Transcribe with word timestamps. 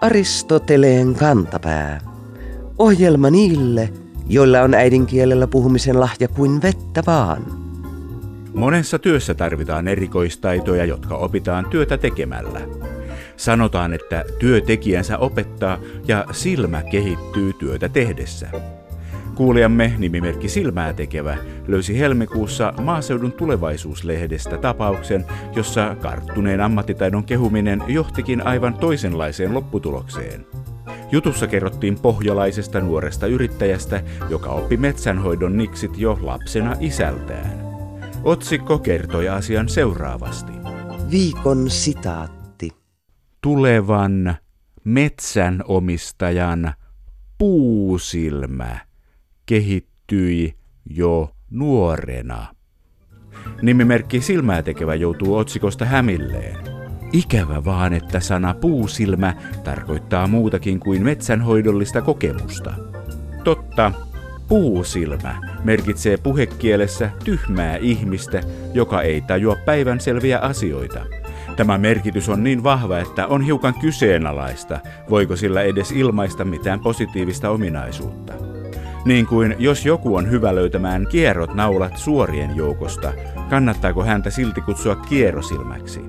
Aristoteleen 0.00 1.14
kantapää. 1.14 2.00
Ohjelma 2.78 3.30
niille, 3.30 3.92
joilla 4.28 4.60
on 4.60 4.74
äidinkielellä 4.74 5.46
puhumisen 5.46 6.00
lahja 6.00 6.28
kuin 6.28 6.62
vettä 6.62 7.02
vaan. 7.06 7.42
Monessa 8.54 8.98
työssä 8.98 9.34
tarvitaan 9.34 9.88
erikoistaitoja, 9.88 10.84
jotka 10.84 11.16
opitaan 11.16 11.66
työtä 11.70 11.98
tekemällä. 11.98 12.60
Sanotaan, 13.36 13.92
että 13.92 14.24
työtekijänsä 14.38 15.18
opettaa 15.18 15.78
ja 16.08 16.24
silmä 16.32 16.82
kehittyy 16.82 17.52
työtä 17.52 17.88
tehdessä. 17.88 18.50
Kuulijamme 19.42 19.94
nimimerkki 19.98 20.48
Silmää 20.48 20.92
tekevä 20.92 21.36
löysi 21.68 21.98
helmikuussa 21.98 22.74
Maaseudun 22.82 23.32
tulevaisuuslehdestä 23.32 24.58
tapauksen, 24.58 25.24
jossa 25.56 25.96
karttuneen 26.00 26.60
ammattitaidon 26.60 27.24
kehuminen 27.24 27.82
johtikin 27.86 28.46
aivan 28.46 28.74
toisenlaiseen 28.74 29.54
lopputulokseen. 29.54 30.46
Jutussa 31.12 31.46
kerrottiin 31.46 31.98
pohjalaisesta 31.98 32.80
nuoresta 32.80 33.26
yrittäjästä, 33.26 34.02
joka 34.30 34.50
oppi 34.50 34.76
metsänhoidon 34.76 35.56
niksit 35.56 35.98
jo 35.98 36.18
lapsena 36.22 36.76
isältään. 36.80 37.60
Otsikko 38.24 38.78
kertoi 38.78 39.28
asian 39.28 39.68
seuraavasti. 39.68 40.52
Viikon 41.10 41.70
sitaatti. 41.70 42.70
Tulevan 43.40 44.36
metsänomistajan 44.84 46.74
puusilmä 47.38 48.91
kehittyi 49.46 50.54
jo 50.90 51.30
nuorena. 51.50 52.46
Nimimerkki 53.62 54.20
silmää 54.20 54.62
tekevä 54.62 54.94
joutuu 54.94 55.36
otsikosta 55.36 55.84
hämilleen. 55.84 56.56
Ikävä 57.12 57.64
vaan, 57.64 57.92
että 57.92 58.20
sana 58.20 58.54
puusilmä 58.54 59.34
tarkoittaa 59.64 60.26
muutakin 60.26 60.80
kuin 60.80 61.02
metsänhoidollista 61.02 62.02
kokemusta. 62.02 62.74
Totta, 63.44 63.92
puusilmä 64.48 65.40
merkitsee 65.64 66.16
puhekielessä 66.16 67.10
tyhmää 67.24 67.76
ihmistä, 67.76 68.40
joka 68.74 69.02
ei 69.02 69.20
tajua 69.20 69.56
päivänselviä 69.64 70.38
asioita. 70.38 71.06
Tämä 71.56 71.78
merkitys 71.78 72.28
on 72.28 72.44
niin 72.44 72.62
vahva, 72.64 72.98
että 72.98 73.26
on 73.26 73.42
hiukan 73.42 73.74
kyseenalaista, 73.80 74.80
voiko 75.10 75.36
sillä 75.36 75.62
edes 75.62 75.92
ilmaista 75.92 76.44
mitään 76.44 76.80
positiivista 76.80 77.50
ominaisuutta. 77.50 78.51
Niin 79.04 79.26
kuin 79.26 79.54
jos 79.58 79.86
joku 79.86 80.16
on 80.16 80.30
hyvä 80.30 80.54
löytämään 80.54 81.06
kierrot 81.10 81.54
naulat 81.54 81.96
suorien 81.96 82.56
joukosta, 82.56 83.12
kannattaako 83.50 84.04
häntä 84.04 84.30
silti 84.30 84.60
kutsua 84.60 84.96
kierrosilmäksi? 84.96 86.00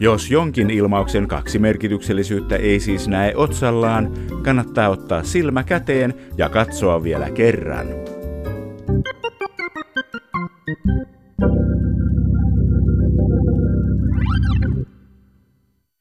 Jos 0.00 0.30
jonkin 0.30 0.70
ilmauksen 0.70 1.28
kaksi 1.28 1.58
merkityksellisyyttä 1.58 2.56
ei 2.56 2.80
siis 2.80 3.08
näe 3.08 3.32
otsallaan, 3.36 4.12
kannattaa 4.42 4.88
ottaa 4.88 5.22
silmä 5.22 5.62
käteen 5.62 6.14
ja 6.36 6.48
katsoa 6.48 7.02
vielä 7.02 7.30
kerran. 7.30 7.86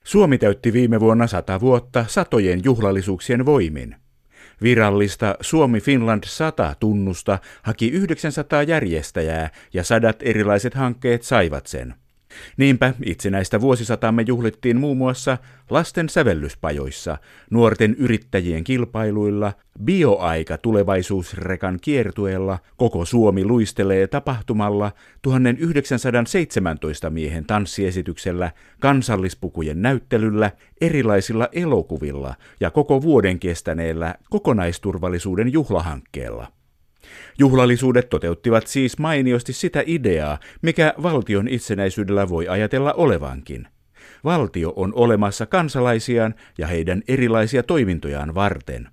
Suomi 0.04 0.38
täytti 0.38 0.73
viime 0.73 1.00
vuonna 1.00 1.28
sata 1.28 1.60
vuotta 1.60 2.06
satojen 2.08 2.62
juhlallisuuksien 2.64 3.46
voimin. 3.46 3.96
Virallista 4.64 5.36
Suomi 5.42 5.80
Finland 5.80 6.24
100 6.26 6.76
tunnusta 6.80 7.40
haki 7.62 7.90
900 7.92 8.64
järjestäjää 8.64 9.50
ja 9.74 9.84
sadat 9.84 10.18
erilaiset 10.22 10.74
hankkeet 10.74 11.24
saivat 11.24 11.68
sen. 11.68 11.96
Niinpä 12.58 12.94
itsenäistä 13.06 13.62
vuosisatamme 13.62 14.24
juhlittiin 14.28 14.80
muun 14.80 14.98
muassa 14.98 15.38
lasten 15.70 16.10
sävellyspajoissa, 16.10 17.18
nuorten 17.50 17.96
yrittäjien 17.96 18.64
kilpailuilla, 18.64 19.54
bioaika 19.84 20.58
tulevaisuusrekan 20.58 21.80
kiertueella, 21.82 22.60
koko 22.78 23.06
Suomi 23.06 23.45
luistelee 23.45 24.08
tapahtumalla, 24.08 24.92
1917 25.22 27.10
miehen 27.10 27.45
tanssiesityksellä, 27.45 28.52
kansallispukujen 28.80 29.82
näyttelyllä, 29.82 30.52
erilaisilla 30.82 31.50
elokuvilla 31.52 32.36
ja 32.60 32.72
koko 32.72 33.02
vuoden 33.02 33.39
kestäneellä 33.39 34.16
kokonaisturvallisuuden 34.30 35.54
juhlahankkeella. 35.54 36.58
Juhlallisuudet 37.39 38.09
toteuttivat 38.09 38.67
siis 38.67 38.97
mainiosti 38.99 39.53
sitä 39.53 39.83
ideaa, 39.86 40.37
mikä 40.61 40.93
valtion 41.03 41.47
itsenäisyydellä 41.47 42.30
voi 42.30 42.47
ajatella 42.47 42.93
olevankin. 42.93 43.67
Valtio 44.23 44.73
on 44.75 44.93
olemassa 44.95 45.45
kansalaisiaan 45.45 46.36
ja 46.58 46.67
heidän 46.67 47.02
erilaisia 47.08 47.64
toimintojaan 47.64 48.36
varten. 48.36 48.89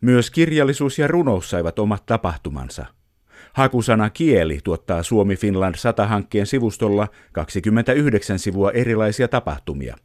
Myös 0.00 0.30
kirjallisuus 0.30 0.98
ja 0.98 1.06
runous 1.06 1.50
saivat 1.50 1.78
omat 1.78 2.06
tapahtumansa. 2.06 2.86
Hakusana 3.52 4.10
kieli 4.10 4.58
tuottaa 4.64 5.02
Suomi 5.02 5.36
Finland 5.36 5.74
100-hankkeen 5.74 6.46
sivustolla 6.46 7.08
29 7.32 8.38
sivua 8.38 8.70
erilaisia 8.70 9.28
tapahtumia. 9.28 9.96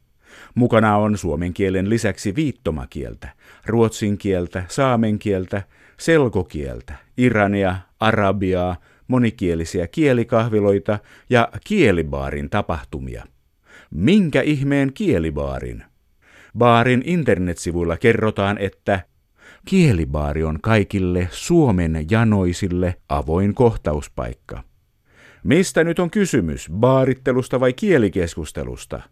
Mukana 0.54 0.96
on 0.96 1.18
suomen 1.18 1.54
kielen 1.54 1.90
lisäksi 1.90 2.34
viittomakieltä, 2.34 3.28
ruotsin 3.66 4.18
kieltä, 4.18 4.64
saamen 4.68 5.18
kieltä, 5.18 5.62
selkokieltä, 6.04 6.94
irania, 7.16 7.76
arabiaa, 8.00 8.76
monikielisiä 9.08 9.86
kielikahviloita 9.86 10.98
ja 11.30 11.48
kielibaarin 11.64 12.50
tapahtumia. 12.50 13.24
Minkä 13.90 14.40
ihmeen 14.40 14.92
kielibaarin? 14.92 15.84
Baarin 16.58 17.02
internetsivuilla 17.04 17.96
kerrotaan, 17.96 18.58
että 18.58 19.00
kielibaari 19.64 20.44
on 20.44 20.58
kaikille 20.62 21.28
Suomen 21.30 22.06
janoisille 22.10 22.96
avoin 23.08 23.54
kohtauspaikka. 23.54 24.62
Mistä 25.44 25.84
nyt 25.84 25.98
on 25.98 26.10
kysymys, 26.10 26.70
baarittelusta 26.70 27.60
vai 27.60 27.72
kielikeskustelusta? 27.72 29.02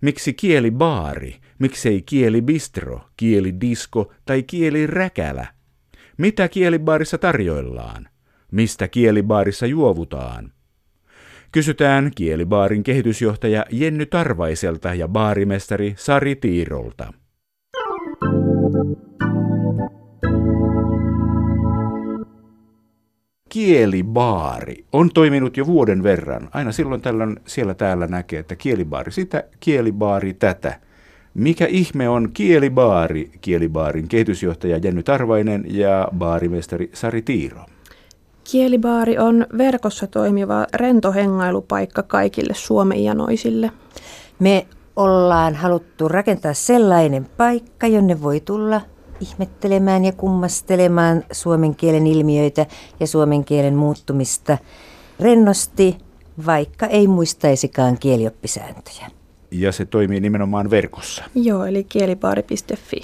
Miksi 0.00 0.32
kielibaari, 0.32 1.36
miksei 1.58 2.02
kielibistro, 2.02 3.00
kielidisko 3.16 4.12
tai 4.24 4.42
kieliräkälä? 4.42 5.57
Mitä 6.18 6.48
kielibaarissa 6.48 7.18
tarjoillaan? 7.18 8.08
Mistä 8.52 8.88
kielibaarissa 8.88 9.66
juovutaan? 9.66 10.52
Kysytään 11.52 12.10
kielibaarin 12.16 12.82
kehitysjohtaja 12.82 13.64
Jenny 13.70 14.06
Tarvaiselta 14.06 14.94
ja 14.94 15.08
baarimestari 15.08 15.94
Sari 15.96 16.36
Tiirolta. 16.36 17.12
Kielibaari 23.48 24.84
on 24.92 25.10
toiminut 25.14 25.56
jo 25.56 25.66
vuoden 25.66 26.02
verran. 26.02 26.48
Aina 26.52 26.72
silloin 26.72 27.00
tällöin 27.00 27.36
siellä 27.46 27.74
täällä 27.74 28.06
näkee, 28.06 28.38
että 28.38 28.56
kielibaari 28.56 29.12
sitä, 29.12 29.44
kielibaari 29.60 30.34
tätä. 30.34 30.80
Mikä 31.34 31.66
ihme 31.66 32.08
on 32.08 32.28
kielibaari? 32.32 33.30
Kielibaarin 33.40 34.08
kehitysjohtaja 34.08 34.78
Jenny 34.78 35.02
Tarvainen 35.02 35.64
ja 35.68 36.08
baarimestari 36.18 36.90
Sari 36.92 37.22
Tiiro. 37.22 37.60
Kielibaari 38.50 39.18
on 39.18 39.46
verkossa 39.58 40.06
toimiva 40.06 40.66
rentohengailupaikka 40.74 42.02
kaikille 42.02 42.54
suomeianoisille. 42.54 43.70
Me 44.38 44.66
ollaan 44.96 45.54
haluttu 45.54 46.08
rakentaa 46.08 46.54
sellainen 46.54 47.26
paikka, 47.36 47.86
jonne 47.86 48.22
voi 48.22 48.40
tulla 48.40 48.80
ihmettelemään 49.20 50.04
ja 50.04 50.12
kummastelemaan 50.12 51.24
suomen 51.32 51.74
kielen 51.74 52.06
ilmiöitä 52.06 52.66
ja 53.00 53.06
suomen 53.06 53.44
kielen 53.44 53.74
muuttumista 53.74 54.58
rennosti, 55.20 55.96
vaikka 56.46 56.86
ei 56.86 57.06
muistaisikaan 57.06 57.98
kielioppisääntöjä. 57.98 59.17
Ja 59.50 59.72
se 59.72 59.84
toimii 59.84 60.20
nimenomaan 60.20 60.70
verkossa. 60.70 61.24
Joo, 61.34 61.64
eli 61.64 61.84
kielibaari.fi. 61.84 63.00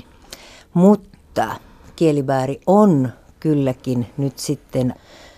Mutta 0.75 1.57
kielibaari 1.97 2.61
on 2.67 3.09
kylläkin 3.41 4.07
nyt 4.17 4.39
sitten 4.39 4.95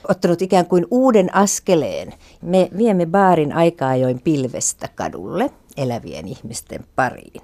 ottanut 0.09 0.43
ikään 0.43 0.67
kuin 0.67 0.87
uuden 0.91 1.35
askeleen. 1.35 2.13
Me 2.43 2.71
viemme 2.77 3.07
baarin 3.07 3.53
aika 3.53 3.89
ajoin 3.89 4.21
pilvestä 4.21 4.89
kadulle 4.95 5.51
elävien 5.77 6.29
ihmisten 6.29 6.85
pariin. 6.97 7.43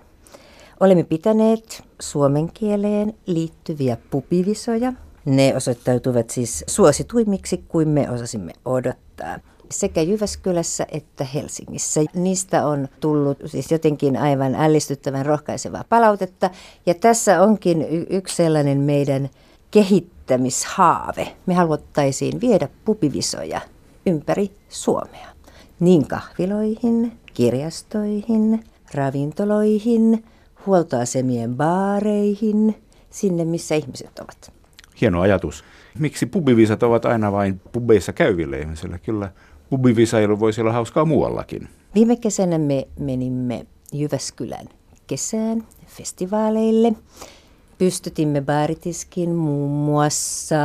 Olemme 0.81 1.05
pitäneet 1.05 1.85
suomen 2.01 2.53
kieleen 2.53 3.15
liittyviä 3.27 3.97
pupivisoja. 4.11 4.93
Ne 5.25 5.57
osoittautuvat 5.57 6.31
siis 6.31 6.65
suosituimmiksi 6.67 7.65
kuin 7.69 7.89
me 7.89 8.11
osasimme 8.11 8.53
odottaa 8.65 9.39
sekä 9.73 10.03
Jyväskylässä 10.03 10.87
että 10.93 11.25
Helsingissä. 11.25 12.01
Niistä 12.15 12.67
on 12.67 12.89
tullut 13.01 13.39
siis 13.47 13.73
jotenkin 13.73 14.17
aivan 14.17 14.55
ällistyttävän 14.55 15.27
rohkaisevaa 15.27 15.85
palautetta. 15.89 16.51
Ja 16.87 16.95
tässä 16.95 17.43
onkin 17.43 17.83
y- 17.83 18.07
yksi 18.11 18.37
sellainen 18.37 18.81
meidän 18.81 19.31
kehittämishaave. 19.71 21.29
Me 21.47 21.55
haluttaisiin 21.55 22.41
viedä 22.41 22.69
pupivisoja 22.85 23.61
ympäri 24.07 24.51
Suomea. 24.69 25.29
niin 25.81 26.09
kahviloihin, 26.09 27.13
kirjastoihin, 27.35 28.65
ravintoloihin, 28.95 30.25
huoltoasemien 30.67 31.57
baareihin, 31.57 32.83
sinne 33.11 33.45
missä 33.45 33.75
ihmiset 33.75 34.19
ovat. 34.19 34.53
Hieno 35.01 35.21
ajatus. 35.21 35.65
Miksi 35.99 36.27
pubivisat 36.27 36.83
ovat 36.83 37.05
aina 37.05 37.33
vain 37.33 37.61
pubeissa 37.73 38.13
käyville 38.13 38.59
ihmisille? 38.59 38.99
Kyllä 38.99 39.33
pubivisailu 39.73 40.41
voisi 40.41 40.61
olla 40.61 40.73
hauskaa 40.73 41.05
muuallakin. 41.05 41.69
Viime 41.95 42.17
kesänä 42.17 42.59
me 42.59 42.89
menimme 42.99 43.67
Jyväskylän 43.93 44.67
kesään 45.07 45.65
festivaaleille. 45.87 46.93
Pystytimme 47.79 48.41
baaritiskin 48.41 49.31
muun 49.31 49.71
muassa 49.71 50.57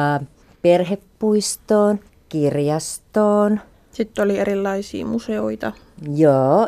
perhepuistoon, 0.62 2.00
kirjastoon. 2.30 3.60
Sitten 3.92 4.24
oli 4.24 4.38
erilaisia 4.38 5.06
museoita. 5.06 5.72
Joo. 6.16 6.68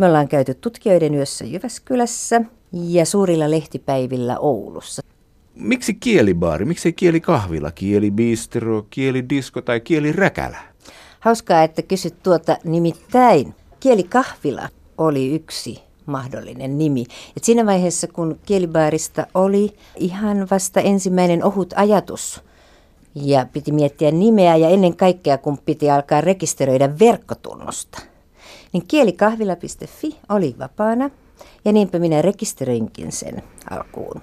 Me 0.00 0.06
ollaan 0.06 0.28
käyty 0.28 0.54
tutkijoiden 0.54 1.14
yössä 1.14 1.44
Jyväskylässä 1.44 2.42
ja 2.72 3.06
suurilla 3.06 3.50
lehtipäivillä 3.50 4.38
Oulussa. 4.38 5.02
Miksi 5.54 5.94
kielibaari? 5.94 6.64
Miksi 6.64 6.92
kielikahvila, 6.92 7.70
kielibistro, 7.70 8.86
kielidisko 8.90 9.62
tai 9.62 9.80
kieliräkälä? 9.80 10.71
Hauskaa, 11.22 11.62
että 11.62 11.82
kysyt 11.82 12.22
tuota 12.22 12.56
nimittäin. 12.64 13.54
Kielikahvila 13.80 14.68
oli 14.98 15.34
yksi 15.34 15.82
mahdollinen 16.06 16.78
nimi. 16.78 17.04
Et 17.36 17.44
siinä 17.44 17.66
vaiheessa, 17.66 18.06
kun 18.06 18.38
kielibaarista 18.46 19.26
oli 19.34 19.76
ihan 19.96 20.48
vasta 20.50 20.80
ensimmäinen 20.80 21.44
ohut 21.44 21.74
ajatus 21.76 22.40
ja 23.14 23.46
piti 23.52 23.72
miettiä 23.72 24.10
nimeä 24.10 24.56
ja 24.56 24.68
ennen 24.68 24.96
kaikkea, 24.96 25.38
kun 25.38 25.58
piti 25.58 25.90
alkaa 25.90 26.20
rekisteröidä 26.20 26.98
verkkotunnusta, 26.98 27.98
niin 28.72 28.86
kielikahvila.fi 28.88 30.16
oli 30.28 30.54
vapaana 30.58 31.10
ja 31.64 31.72
niinpä 31.72 31.98
minä 31.98 32.22
rekisteröinkin 32.22 33.12
sen 33.12 33.42
alkuun. 33.70 34.22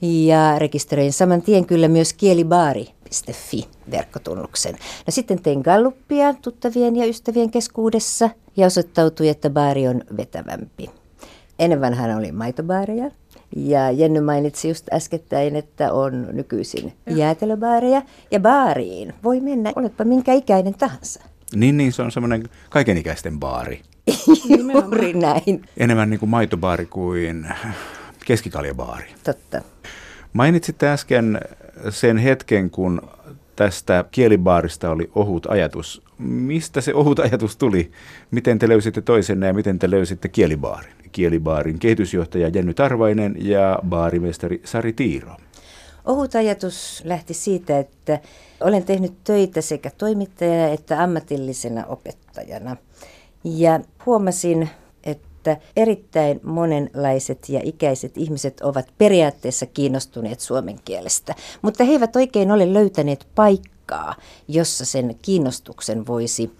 Ja 0.00 0.58
rekisteröin 0.58 1.12
saman 1.12 1.42
tien 1.42 1.66
kyllä 1.66 1.88
myös 1.88 2.12
kielibaari.fi 2.12 3.68
verkkotunnuksen. 3.90 4.74
No 4.74 5.10
sitten 5.10 5.42
tein 5.42 5.60
galluppia 5.60 6.34
tuttavien 6.34 6.96
ja 6.96 7.06
ystävien 7.06 7.50
keskuudessa 7.50 8.30
ja 8.56 8.66
osoittautui, 8.66 9.28
että 9.28 9.50
baari 9.50 9.88
on 9.88 10.02
vetävämpi. 10.16 10.90
Ennen 11.58 11.80
vanhaan 11.80 12.18
oli 12.18 12.32
maitobaareja 12.32 13.10
ja 13.56 13.90
Jenny 13.90 14.20
mainitsi 14.20 14.68
just 14.68 14.92
äskettäin, 14.92 15.56
että 15.56 15.92
on 15.92 16.28
nykyisin 16.32 16.92
jäätelöbaareja 17.10 18.02
ja 18.30 18.40
baariin 18.40 19.14
voi 19.24 19.40
mennä, 19.40 19.72
oletpa 19.76 20.04
minkä 20.04 20.32
ikäinen 20.32 20.74
tahansa. 20.74 21.20
Niin, 21.54 21.76
niin, 21.76 21.92
se 21.92 22.02
on 22.02 22.12
semmoinen 22.12 22.48
kaikenikäisten 22.70 23.40
baari. 23.40 23.82
Juuri 24.72 25.12
näin. 25.12 25.62
Enemmän 25.76 26.10
niin 26.10 26.20
kuin 26.20 26.30
maitobaari 26.30 26.86
kuin 26.86 27.46
keskikaljabaari. 28.24 29.14
Totta. 29.24 29.62
Mainitsitte 30.38 30.88
äsken 30.88 31.40
sen 31.90 32.18
hetken, 32.18 32.70
kun 32.70 33.02
tästä 33.56 34.04
kielibaarista 34.10 34.90
oli 34.90 35.10
ohut 35.14 35.46
ajatus. 35.46 36.02
Mistä 36.18 36.80
se 36.80 36.94
ohut 36.94 37.18
ajatus 37.18 37.56
tuli? 37.56 37.90
Miten 38.30 38.58
te 38.58 38.68
löysitte 38.68 39.00
toisenne 39.00 39.46
ja 39.46 39.54
miten 39.54 39.78
te 39.78 39.90
löysitte 39.90 40.28
kielibaarin? 40.28 40.92
Kielibaarin 41.12 41.78
kehitysjohtaja 41.78 42.48
Jenny 42.48 42.74
Tarvainen 42.74 43.36
ja 43.38 43.78
baarimestari 43.88 44.60
Sari 44.64 44.92
Tiiro. 44.92 45.36
Ohut 46.04 46.34
ajatus 46.34 47.02
lähti 47.04 47.34
siitä, 47.34 47.78
että 47.78 48.18
olen 48.60 48.84
tehnyt 48.84 49.12
töitä 49.24 49.60
sekä 49.60 49.90
toimittajana 49.98 50.72
että 50.72 51.02
ammatillisena 51.02 51.86
opettajana. 51.86 52.76
Ja 53.44 53.80
huomasin 54.06 54.68
että 55.38 55.56
erittäin 55.76 56.40
monenlaiset 56.42 57.48
ja 57.48 57.60
ikäiset 57.64 58.16
ihmiset 58.16 58.60
ovat 58.60 58.86
periaatteessa 58.98 59.66
kiinnostuneet 59.66 60.40
suomen 60.40 60.78
kielestä, 60.84 61.34
mutta 61.62 61.84
he 61.84 61.92
eivät 61.92 62.16
oikein 62.16 62.50
ole 62.50 62.74
löytäneet 62.74 63.26
paikkaa, 63.34 64.14
jossa 64.48 64.84
sen 64.84 65.16
kiinnostuksen 65.22 66.06
voisi 66.06 66.50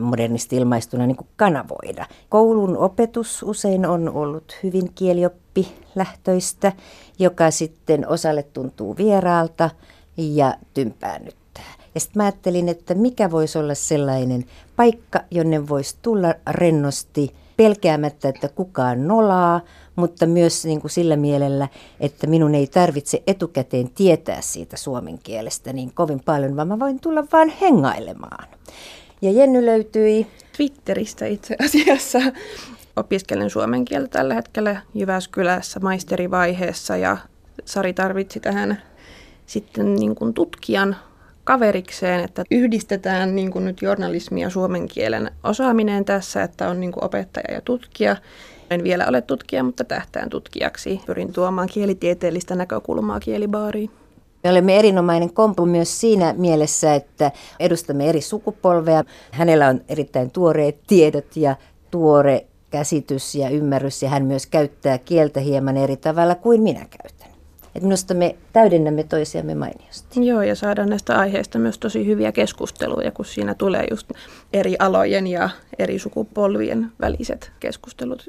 modernisti 0.00 0.56
ilmaistuna 0.56 1.06
niin 1.06 1.16
kanavoida. 1.36 2.06
Koulun 2.28 2.76
opetus 2.76 3.42
usein 3.42 3.86
on 3.86 4.08
ollut 4.08 4.56
hyvin 4.62 4.92
kielioppi 4.94 5.68
lähtöistä, 5.94 6.72
joka 7.18 7.50
sitten 7.50 8.08
osalle 8.08 8.42
tuntuu 8.42 8.96
vieraalta 8.96 9.70
ja 10.16 10.54
tympäännyttää. 10.74 11.74
Ja 11.94 12.00
sitten 12.00 12.20
mä 12.20 12.24
ajattelin, 12.24 12.68
että 12.68 12.94
mikä 12.94 13.30
voisi 13.30 13.58
olla 13.58 13.74
sellainen 13.74 14.44
paikka, 14.76 15.20
jonne 15.30 15.68
voisi 15.68 15.96
tulla 16.02 16.34
rennosti– 16.50 17.34
pelkäämättä, 17.56 18.28
että 18.28 18.48
kukaan 18.48 19.08
nolaa, 19.08 19.60
mutta 19.96 20.26
myös 20.26 20.64
niin 20.64 20.80
kuin 20.80 20.90
sillä 20.90 21.16
mielellä, 21.16 21.68
että 22.00 22.26
minun 22.26 22.54
ei 22.54 22.66
tarvitse 22.66 23.22
etukäteen 23.26 23.90
tietää 23.90 24.40
siitä 24.40 24.76
suomen 24.76 25.18
kielestä 25.18 25.72
niin 25.72 25.92
kovin 25.94 26.20
paljon, 26.24 26.56
vaan 26.56 26.68
mä 26.68 26.78
voin 26.78 27.00
tulla 27.00 27.24
vain 27.32 27.48
hengailemaan. 27.60 28.48
Ja 29.22 29.30
Jenny 29.30 29.66
löytyi 29.66 30.26
Twitteristä 30.56 31.26
itse 31.26 31.56
asiassa. 31.64 32.18
Opiskelen 32.96 33.50
suomen 33.50 33.84
kieltä 33.84 34.08
tällä 34.08 34.34
hetkellä 34.34 34.76
Jyväskylässä 34.94 35.80
maisterivaiheessa 35.80 36.96
ja 36.96 37.16
Sari 37.64 37.92
tarvitsi 37.92 38.40
tähän 38.40 38.82
sitten 39.46 39.94
niin 39.94 40.14
kuin 40.14 40.34
tutkijan 40.34 40.96
kaverikseen, 41.44 42.24
että 42.24 42.44
yhdistetään 42.50 43.36
niin 43.36 43.50
kuin 43.50 43.64
nyt 43.64 43.82
journalismi 43.82 44.42
ja 44.42 44.50
suomen 44.50 44.88
kielen 44.88 45.30
osaaminen 45.44 46.04
tässä, 46.04 46.42
että 46.42 46.68
on 46.70 46.80
niin 46.80 46.92
kuin 46.92 47.04
opettaja 47.04 47.54
ja 47.54 47.60
tutkija. 47.60 48.16
En 48.70 48.84
vielä 48.84 49.06
ole 49.08 49.20
tutkija, 49.20 49.62
mutta 49.62 49.84
tähtään 49.84 50.30
tutkijaksi. 50.30 51.00
Pyrin 51.06 51.32
tuomaan 51.32 51.68
kielitieteellistä 51.68 52.54
näkökulmaa 52.54 53.20
kielibaariin. 53.20 53.90
Me 54.44 54.50
olemme 54.50 54.78
erinomainen 54.78 55.32
kompu 55.32 55.66
myös 55.66 56.00
siinä 56.00 56.34
mielessä, 56.38 56.94
että 56.94 57.30
edustamme 57.60 58.08
eri 58.08 58.20
sukupolvea. 58.20 59.04
Hänellä 59.30 59.68
on 59.68 59.80
erittäin 59.88 60.30
tuoreet 60.30 60.76
tiedot 60.86 61.36
ja 61.36 61.56
tuore 61.90 62.46
käsitys 62.70 63.34
ja 63.34 63.48
ymmärrys 63.48 64.02
ja 64.02 64.08
hän 64.08 64.24
myös 64.24 64.46
käyttää 64.46 64.98
kieltä 64.98 65.40
hieman 65.40 65.76
eri 65.76 65.96
tavalla 65.96 66.34
kuin 66.34 66.62
minä 66.62 66.86
käytän. 67.02 67.23
Et 67.74 67.82
minusta 67.82 68.14
me 68.14 68.36
täydennämme 68.52 69.04
toisiamme 69.04 69.54
mainiosti. 69.54 70.26
Joo, 70.26 70.42
ja 70.42 70.54
saadaan 70.54 70.88
näistä 70.88 71.18
aiheista 71.18 71.58
myös 71.58 71.78
tosi 71.78 72.06
hyviä 72.06 72.32
keskusteluja, 72.32 73.10
kun 73.10 73.24
siinä 73.24 73.54
tulee 73.54 73.86
just 73.90 74.10
eri 74.52 74.76
alojen 74.78 75.26
ja 75.26 75.50
eri 75.78 75.98
sukupolvien 75.98 76.92
väliset 77.00 77.52
keskustelut. 77.60 78.28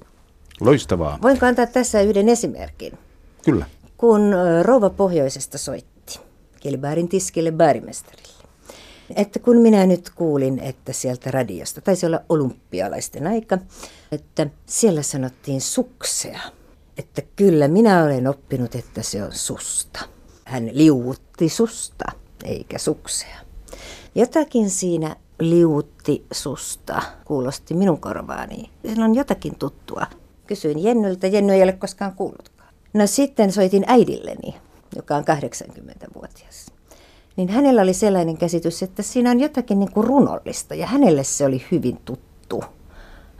Loistavaa. 0.62 1.20
Voinko 1.22 1.46
antaa 1.46 1.66
tässä 1.66 2.02
yhden 2.02 2.30
esimerkin? 2.30 2.98
Kyllä. 3.46 3.66
Kun 3.98 4.22
Rouva 4.62 4.90
Pohjoisesta 4.90 5.58
soitti 5.58 6.20
Kilibaarin 6.60 7.10
tiskille 7.10 7.52
baarimestarille, 7.52 8.44
että 9.16 9.40
kun 9.40 9.58
minä 9.58 9.86
nyt 9.86 10.12
kuulin, 10.16 10.60
että 10.60 10.94
sieltä 10.94 11.32
radiosta, 11.32 11.82
taisi 11.82 12.06
olla 12.06 12.20
olympialaisten 12.30 13.28
aika, 13.28 13.58
että 14.12 14.48
siellä 14.66 15.02
sanottiin 15.02 15.62
suksea– 15.62 16.40
että 16.98 17.22
kyllä 17.36 17.68
minä 17.68 18.04
olen 18.04 18.28
oppinut, 18.28 18.76
että 18.76 19.02
se 19.04 19.24
on 19.24 19.34
susta. 19.34 20.00
Hän 20.46 20.70
liuutti 20.74 21.50
susta, 21.50 22.06
eikä 22.44 22.78
suksea. 22.78 23.38
Jotakin 24.16 24.70
siinä 24.70 25.16
liuutti 25.40 26.26
susta 26.34 27.02
kuulosti 27.26 27.74
minun 27.74 28.00
korvaani. 28.02 28.70
Siinä 28.86 29.06
on 29.06 29.16
jotakin 29.16 29.56
tuttua. 29.60 30.06
Kysyin 30.48 30.84
Jennyltä, 30.84 31.28
Jenny 31.28 31.54
ei 31.54 31.64
ole 31.64 31.72
koskaan 31.72 32.14
kuullutkaan. 32.14 32.74
No 32.94 33.08
sitten 33.08 33.52
soitin 33.52 33.84
äidilleni, 33.88 34.56
joka 34.96 35.16
on 35.16 35.24
80-vuotias. 35.24 36.66
Niin 37.36 37.50
hänellä 37.50 37.82
oli 37.82 37.94
sellainen 37.94 38.38
käsitys, 38.38 38.84
että 38.84 39.04
siinä 39.04 39.32
on 39.32 39.40
jotakin 39.40 39.80
niin 39.80 39.92
kuin 39.92 40.08
runollista 40.08 40.76
ja 40.76 40.88
hänelle 40.88 41.24
se 41.24 41.46
oli 41.46 41.66
hyvin 41.72 41.98
tuttu. 42.06 42.64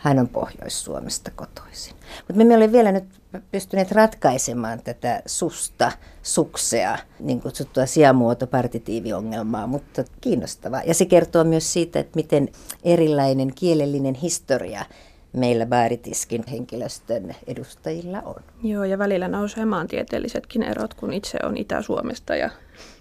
Hän 0.06 0.20
on 0.20 0.28
Pohjois-Suomesta 0.28 1.32
kotoisin. 1.36 1.94
Mutta 2.18 2.34
me 2.34 2.42
emme 2.42 2.56
ole 2.56 2.72
vielä 2.72 2.92
nyt 2.92 3.04
pystyneet 3.52 3.92
ratkaisemaan 3.92 4.82
tätä 4.84 5.22
susta, 5.26 5.92
suksea, 6.24 6.98
niin 7.20 7.42
kutsuttua 7.42 7.86
sijamuotopartitiiviongelmaa, 7.86 9.68
mutta 9.68 10.04
kiinnostavaa. 10.22 10.82
Ja 10.86 10.94
se 10.94 11.06
kertoo 11.06 11.44
myös 11.44 11.74
siitä, 11.74 12.00
että 12.00 12.16
miten 12.16 12.50
erilainen 12.84 13.52
kielellinen 13.56 14.16
historia 14.16 14.86
meillä 15.34 15.66
baaritiskin 15.66 16.44
henkilöstön 16.52 17.36
edustajilla 17.48 18.22
on. 18.22 18.44
Joo, 18.64 18.84
ja 18.84 18.98
välillä 18.98 19.28
nousee 19.28 19.66
maantieteellisetkin 19.66 20.64
erot, 20.64 20.94
kun 20.94 21.14
itse 21.14 21.38
on 21.44 21.58
Itä-Suomesta 21.58 22.36
ja 22.36 22.50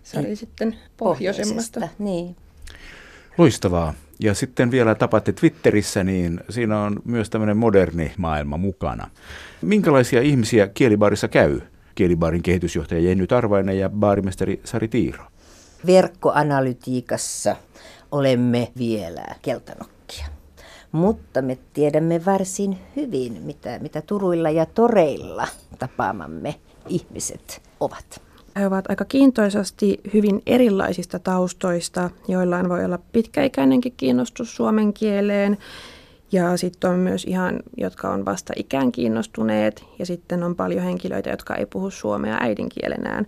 Sari 0.03 0.25
niin. 0.25 0.37
sitten 0.37 0.77
pohjoisemmasta. 0.97 1.89
Niin. 1.99 2.37
Loistavaa. 3.39 3.95
Ja 4.21 4.35
sitten 4.35 4.71
vielä 4.71 4.95
tapatte 4.95 5.33
Twitterissä, 5.33 6.05
niin 6.05 6.41
siinä 6.51 6.81
on 6.81 7.03
myös 7.05 7.31
tämmöinen 7.31 7.57
moderni 7.57 8.13
maailma 8.19 8.57
mukana. 8.57 9.11
Minkälaisia 9.63 10.23
ihmisiä 10.23 10.69
kielibaarissa 10.69 11.29
käy? 11.29 11.61
Kielibaarin 11.95 12.43
kehitysjohtaja 12.43 13.01
Jenny 13.01 13.27
Tarvainen 13.27 13.79
ja 13.79 13.89
baarimestari 13.89 14.61
Sari 14.65 14.89
Tiiro. 14.89 15.25
Verkkoanalytiikassa 15.87 17.57
olemme 18.13 18.73
vielä 18.79 19.25
keltanokkia. 19.43 20.27
mutta 20.93 21.43
me 21.43 21.59
tiedämme 21.73 22.25
varsin 22.25 22.79
hyvin, 22.97 23.43
mitä, 23.43 23.79
mitä 23.79 24.03
turuilla 24.03 24.51
ja 24.51 24.67
toreilla 24.67 25.49
tapaamamme 25.79 26.55
ihmiset 26.89 27.63
ovat. 27.81 28.24
He 28.61 28.67
ovat 28.67 28.91
aika 28.91 29.05
kiintoisasti 29.05 30.01
hyvin 30.15 30.43
erilaisista 30.47 31.19
taustoista. 31.19 32.11
Joillain 32.29 32.69
voi 32.69 32.85
olla 32.85 32.99
pitkäikäinenkin 33.13 33.95
kiinnostus 33.97 34.57
suomen 34.57 34.93
kieleen. 34.93 35.59
Ja 36.33 36.57
sitten 36.57 36.91
on 36.91 36.99
myös 36.99 37.25
ihan, 37.25 37.61
jotka 37.77 38.11
on 38.11 38.25
vasta 38.25 38.53
ikään 38.57 38.93
kiinnostuneet. 38.93 39.85
Ja 39.99 40.07
sitten 40.07 40.43
on 40.43 40.57
paljon 40.57 40.83
henkilöitä, 40.83 41.31
jotka 41.31 41.55
ei 41.55 41.67
puhu 41.67 41.91
suomea 41.91 42.37
äidinkielenään. 42.41 43.27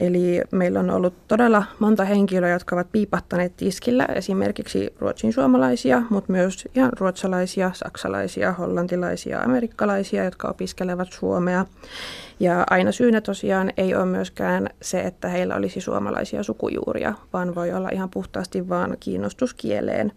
Eli 0.00 0.40
meillä 0.52 0.80
on 0.80 0.90
ollut 0.90 1.14
todella 1.28 1.64
monta 1.78 2.04
henkilöä, 2.04 2.50
jotka 2.50 2.76
ovat 2.76 2.92
piipahtaneet 2.92 3.56
tiskillä, 3.56 4.04
esimerkiksi 4.04 4.94
ruotsin 4.98 5.32
suomalaisia, 5.32 6.02
mutta 6.10 6.32
myös 6.32 6.68
ihan 6.74 6.92
ruotsalaisia, 6.98 7.70
saksalaisia, 7.74 8.52
hollantilaisia, 8.52 9.40
amerikkalaisia, 9.40 10.24
jotka 10.24 10.48
opiskelevat 10.48 11.12
suomea. 11.12 11.66
Ja 12.40 12.64
aina 12.70 12.92
syynä 12.92 13.20
tosiaan 13.20 13.72
ei 13.76 13.94
ole 13.94 14.04
myöskään 14.04 14.68
se, 14.82 15.00
että 15.00 15.28
heillä 15.28 15.54
olisi 15.54 15.80
suomalaisia 15.80 16.42
sukujuuria, 16.42 17.14
vaan 17.32 17.54
voi 17.54 17.72
olla 17.72 17.88
ihan 17.88 18.10
puhtaasti 18.10 18.68
vaan 18.68 18.96
kiinnostus 19.00 19.54
kieleen. 19.54 20.12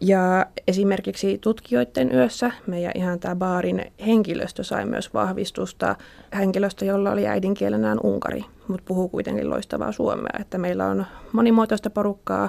Ja 0.00 0.46
esimerkiksi 0.68 1.38
tutkijoiden 1.38 2.14
yössä 2.14 2.50
meidän 2.66 2.92
ihan 2.94 3.20
tämä 3.20 3.36
baarin 3.36 3.92
henkilöstö 4.06 4.64
sai 4.64 4.86
myös 4.86 5.14
vahvistusta 5.14 5.96
henkilöstö, 6.38 6.84
jolla 6.84 7.10
oli 7.10 7.26
äidinkielenään 7.26 7.98
unkari, 8.02 8.44
mutta 8.68 8.84
puhuu 8.86 9.08
kuitenkin 9.08 9.50
loistavaa 9.50 9.92
suomea. 9.92 10.32
Että 10.40 10.58
meillä 10.58 10.86
on 10.86 11.06
monimuotoista 11.32 11.90
porukkaa 11.90 12.48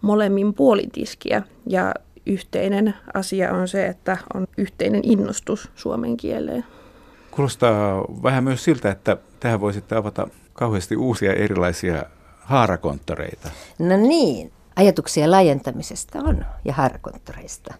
molemmin 0.00 0.54
puolin 0.54 0.90
tiskiä 0.90 1.42
ja 1.66 1.94
yhteinen 2.26 2.94
asia 3.14 3.52
on 3.52 3.68
se, 3.68 3.86
että 3.86 4.16
on 4.34 4.46
yhteinen 4.58 5.00
innostus 5.04 5.70
suomen 5.74 6.16
kieleen. 6.16 6.64
Kuulostaa 7.30 8.00
vähän 8.22 8.44
myös 8.44 8.64
siltä, 8.64 8.90
että 8.90 9.16
tähän 9.40 9.60
voisitte 9.60 9.96
avata 9.96 10.28
kauheasti 10.52 10.96
uusia 10.96 11.32
erilaisia 11.32 12.04
haarakonttoreita. 12.38 13.50
No 13.78 13.96
niin, 13.96 14.52
ajatuksia 14.76 15.30
laajentamisesta 15.30 16.18
on 16.18 16.44
ja 16.64 16.72
haarakonttoreista. 16.72 17.74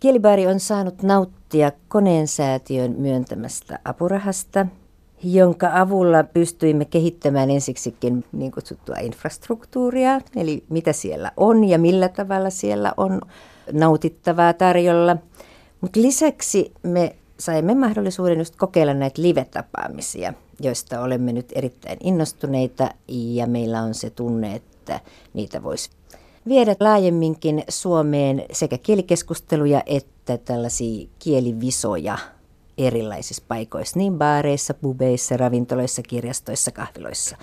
Kielibaari 0.00 0.46
on 0.46 0.60
saanut 0.60 1.02
nauttia 1.02 1.72
koneen 1.88 2.28
säätiön 2.28 2.94
myöntämästä 2.98 3.78
apurahasta, 3.84 4.66
jonka 5.22 5.70
avulla 5.74 6.24
pystyimme 6.24 6.84
kehittämään 6.84 7.50
ensiksikin 7.50 8.24
niin 8.32 8.52
kutsuttua 8.52 8.96
infrastruktuuria, 8.96 10.20
eli 10.36 10.64
mitä 10.68 10.92
siellä 10.92 11.32
on 11.36 11.64
ja 11.64 11.78
millä 11.78 12.08
tavalla 12.08 12.50
siellä 12.50 12.92
on 12.96 13.20
nautittavaa 13.72 14.52
tarjolla. 14.52 15.16
Mutta 15.80 16.00
lisäksi 16.00 16.72
me 16.82 17.16
saimme 17.38 17.74
mahdollisuuden 17.74 18.38
just 18.38 18.56
kokeilla 18.56 18.94
näitä 18.94 19.22
live-tapaamisia, 19.22 20.32
joista 20.60 21.00
olemme 21.00 21.32
nyt 21.32 21.52
erittäin 21.54 21.98
innostuneita 22.02 22.90
ja 23.08 23.46
meillä 23.46 23.82
on 23.82 23.94
se 23.94 24.10
tunne, 24.10 24.54
että 24.54 25.00
niitä 25.34 25.62
voisi 25.62 25.90
viedä 26.48 26.76
laajemminkin 26.80 27.64
Suomeen 27.68 28.44
sekä 28.52 28.78
kielikeskusteluja 28.78 29.82
että 29.86 30.38
tällaisia 30.38 31.08
kielivisoja 31.18 32.18
erilaisissa 32.78 33.44
paikoissa, 33.48 33.98
niin 33.98 34.18
baareissa, 34.18 34.74
pubeissa, 34.74 35.36
ravintoloissa, 35.36 36.02
kirjastoissa, 36.02 36.70
kahviloissa. 36.70 37.36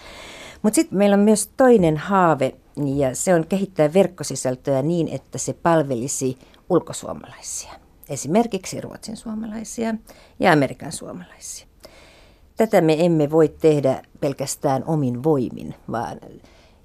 Mutta 0.62 0.76
sitten 0.76 0.98
meillä 0.98 1.14
on 1.14 1.20
myös 1.20 1.50
toinen 1.58 1.98
haave, 1.98 2.56
ja 2.96 3.16
se 3.16 3.36
on 3.36 3.48
kehittää 3.48 3.94
verkkosisältöä 3.94 4.82
niin, 4.82 5.08
että 5.08 5.38
se 5.38 5.54
palvelisi 5.54 6.38
ulkosuomalaisia 6.70 7.84
esimerkiksi 8.10 8.82
ruotsin 8.82 9.18
suomalaisia 9.18 9.96
ja 10.40 10.52
amerikan 10.52 10.92
suomalaisia. 10.92 11.68
Tätä 12.58 12.82
me 12.82 13.06
emme 13.06 13.32
voi 13.32 13.50
tehdä 13.50 14.02
pelkästään 14.20 14.84
omin 14.88 15.24
voimin, 15.24 15.76
vaan 15.92 16.20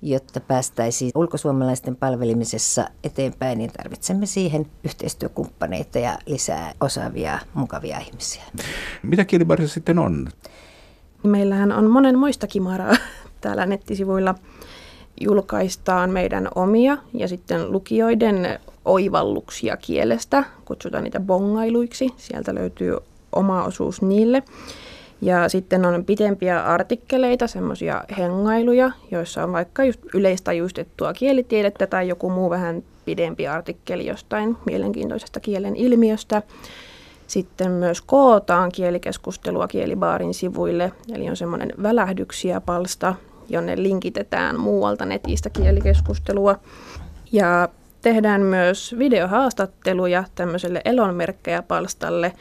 jotta 0.02 0.40
päästäisiin 0.40 1.11
ulkosuomalaisten 1.14 1.97
palvelemisessa 1.97 2.88
eteenpäin, 3.05 3.59
niin 3.59 3.73
tarvitsemme 3.73 4.26
siihen 4.26 4.67
yhteistyökumppaneita 4.85 5.99
ja 5.99 6.19
lisää 6.26 6.73
osaavia, 6.81 7.38
mukavia 7.55 7.99
ihmisiä. 7.99 8.43
Mitä 9.02 9.25
kielibarissa 9.25 9.75
sitten 9.75 9.99
on? 9.99 10.28
Meillähän 11.23 11.73
on 11.73 11.90
monen 11.90 12.19
muista 12.19 12.47
kimaraa 12.47 12.97
täällä 13.40 13.67
nettisivuilla. 13.67 14.35
Julkaistaan 15.21 16.11
meidän 16.11 16.49
omia 16.55 16.97
ja 17.14 17.28
sitten 17.28 17.73
lukijoiden 17.73 18.59
oivalluksia 18.85 19.76
kielestä, 19.76 20.45
kutsutaan 20.64 21.05
niitä 21.05 21.21
bongailuiksi, 21.21 22.09
sieltä 22.17 22.55
löytyy 22.55 22.97
oma 23.33 23.64
osuus 23.64 24.02
niille. 24.02 24.43
Ja 25.21 25.49
sitten 25.49 25.85
on 25.87 26.05
pitempiä 26.05 26.65
artikkeleita, 26.65 27.47
semmoisia 27.47 28.05
hengailuja, 28.19 28.91
joissa 29.11 29.45
on 29.45 29.53
vaikka 29.53 29.85
just 29.85 30.01
yleistajuistettua 30.15 31.13
kielitiedettä 31.13 31.87
tai 31.87 32.09
joku 32.09 32.31
muu 32.31 32.51
vähän 32.51 32.83
pidempi 33.05 33.49
artikkeli 33.49 34.07
jostain 34.07 34.57
mielenkiintoisesta 34.67 35.41
kielen 35.41 35.77
ilmiöstä. 35.77 36.43
Sitten 37.27 37.71
myös 37.71 38.01
kootaan 38.01 38.73
kielikeskustelua 38.73 39.69
kielibaarin 39.69 40.35
sivuille, 40.35 40.93
eli 41.13 41.29
on 41.29 41.37
semmoinen 41.37 41.73
välähdyksiä 41.83 42.61
palsta, 42.61 43.15
jonne 43.49 43.83
linkitetään 43.83 44.61
muualta 44.61 45.05
netistä 45.05 45.51
kielikeskustelua. 45.51 46.59
Ja 47.33 47.69
tehdään 48.03 48.41
myös 48.41 48.95
videohaastatteluja 48.99 50.25
tämmöiselle 50.35 50.81
elonmerkkejä-palstalle. 50.85 52.33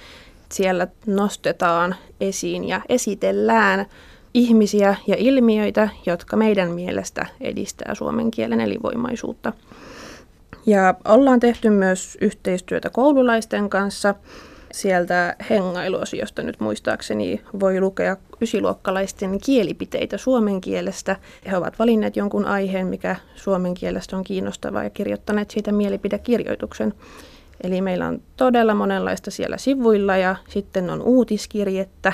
Siellä 0.52 0.88
nostetaan 1.06 1.96
esiin 2.22 2.64
ja 2.64 2.82
esitellään 2.90 3.86
ihmisiä 4.34 4.96
ja 5.08 5.16
ilmiöitä, 5.18 5.90
jotka 6.06 6.38
meidän 6.38 6.72
mielestä 6.72 7.26
edistää 7.42 7.96
suomen 7.96 8.32
kielen 8.32 8.62
elinvoimaisuutta. 8.62 9.54
Ja 10.66 10.96
ollaan 11.06 11.40
tehty 11.40 11.70
myös 11.70 12.18
yhteistyötä 12.22 12.90
koululaisten 12.90 13.70
kanssa– 13.70 14.16
sieltä 14.72 15.36
hengailuosiosta 15.50 16.44
nyt 16.44 16.60
muistaakseni 16.60 17.42
voi 17.60 17.80
lukea 17.80 18.18
ysiluokkalaisten 18.42 19.40
kielipiteitä 19.46 20.18
suomen 20.18 20.62
kielestä. 20.62 21.16
He 21.52 21.58
ovat 21.58 21.80
valinneet 21.80 22.16
jonkun 22.16 22.46
aiheen, 22.46 22.88
mikä 22.88 23.16
suomen 23.36 23.74
kielestä 23.74 24.18
on 24.18 24.24
kiinnostavaa 24.24 24.84
ja 24.84 24.90
kirjoittaneet 24.90 25.52
siitä 25.52 25.72
mielipidekirjoituksen. 25.72 26.94
Eli 27.64 27.82
meillä 27.82 28.08
on 28.08 28.22
todella 28.38 28.74
monenlaista 28.74 29.32
siellä 29.32 29.58
sivuilla 29.58 30.18
ja 30.18 30.36
sitten 30.50 30.90
on 30.90 31.02
uutiskirjettä. 31.02 32.14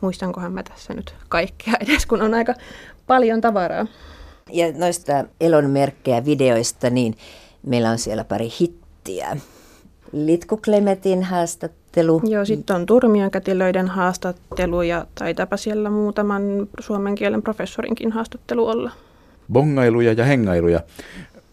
Muistankohan 0.00 0.52
mä 0.52 0.62
tässä 0.62 0.94
nyt 0.94 1.14
kaikkea 1.28 1.74
edes, 1.80 2.06
kun 2.06 2.22
on 2.22 2.34
aika 2.34 2.54
paljon 3.06 3.40
tavaraa. 3.40 3.86
Ja 4.52 4.72
noista 4.72 5.24
elonmerkkejä 5.40 6.24
videoista, 6.24 6.90
niin 6.90 7.14
meillä 7.66 7.90
on 7.90 7.98
siellä 7.98 8.24
pari 8.24 8.48
hittiä. 8.60 9.36
Litku 10.12 10.56
Klemetin 10.56 11.22
haastattelu. 11.22 12.20
Joo, 12.24 12.44
sitten 12.44 12.76
on 12.76 12.86
Turmion 12.86 13.30
kätilöiden 13.30 13.88
haastattelu 13.88 14.82
ja 14.82 15.06
taitapa 15.14 15.56
siellä 15.56 15.90
muutaman 15.90 16.42
suomen 16.80 17.14
kielen 17.14 17.42
professorinkin 17.42 18.12
haastattelu 18.12 18.66
olla. 18.66 18.90
Bongailuja 19.52 20.12
ja 20.12 20.24
hengailuja. 20.24 20.80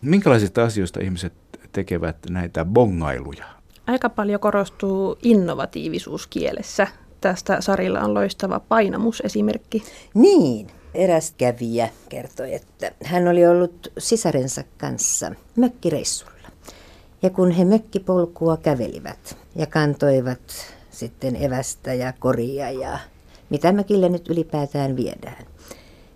Minkälaisista 0.01 0.63
asioista 0.63 0.99
ihmiset 0.99 1.33
tekevät 1.71 2.17
näitä 2.29 2.65
bongailuja? 2.65 3.45
Aika 3.87 4.09
paljon 4.09 4.39
korostuu 4.39 5.17
innovatiivisuus 5.23 6.27
kielessä. 6.27 6.87
Tästä 7.21 7.61
Sarilla 7.61 7.99
on 7.99 8.13
loistava 8.13 8.59
painamusesimerkki. 8.59 9.83
Niin, 10.13 10.67
eräs 10.93 11.33
kävijä 11.37 11.89
kertoi, 12.09 12.53
että 12.53 12.91
hän 13.03 13.27
oli 13.27 13.47
ollut 13.47 13.91
sisarensa 13.97 14.63
kanssa 14.77 15.31
mökkireissulla. 15.55 16.31
Ja 17.21 17.29
kun 17.29 17.51
he 17.51 17.65
mökkipolkua 17.65 18.57
kävelivät 18.57 19.37
ja 19.55 19.65
kantoivat 19.65 20.41
sitten 20.91 21.43
evästä 21.43 21.93
ja 21.93 22.13
koria 22.19 22.71
ja 22.71 22.99
mitä 23.49 23.71
mökille 23.71 24.09
nyt 24.09 24.29
ylipäätään 24.29 24.95
viedään, 24.95 25.45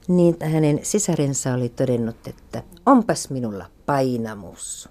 niin 0.07 0.35
hänen 0.41 0.79
sisarensa 0.83 1.53
oli 1.53 1.69
todennut, 1.69 2.27
että 2.27 2.63
onpas 2.85 3.29
minulla 3.29 3.65
painamus, 3.85 4.89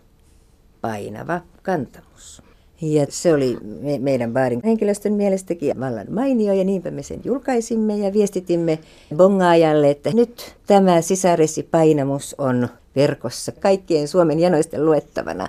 painava 0.85 1.41
kantamus. 1.63 2.43
Ja 2.83 3.07
se 3.09 3.35
oli 3.35 3.59
me, 3.63 3.99
meidän 3.99 4.33
baarin 4.33 4.61
henkilöstön 4.65 5.13
mielestäkin 5.13 5.81
vallan 5.81 6.07
mainio 6.11 6.53
ja 6.53 6.65
niinpä 6.65 6.91
me 6.91 7.03
sen 7.03 7.21
julkaisimme 7.25 7.97
ja 7.97 8.13
viestitimme 8.13 8.79
bongaajalle, 9.17 9.91
että 9.91 10.11
nyt 10.15 10.57
tämä 10.67 11.01
sisaresi 11.01 11.63
painamus 11.63 12.35
on 12.39 12.69
verkossa 12.97 13.53
kaikkien 13.53 14.09
Suomen 14.09 14.41
janoisten 14.41 14.87
luettavana. 14.87 15.49